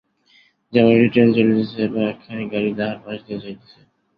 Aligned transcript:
যেমন 0.73 0.91
একটি 0.95 1.09
ট্রেন 1.13 1.27
চলিতেছে 1.35 1.77
এবং 1.81 2.01
একখানি 2.11 2.43
গাড়ী 2.53 2.69
তাহার 2.77 2.97
পাশ 3.03 3.17
দিয়া 3.25 3.39
যাইতেছে। 3.43 3.79